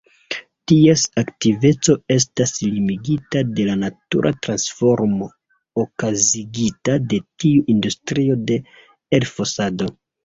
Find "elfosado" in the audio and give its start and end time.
9.21-9.95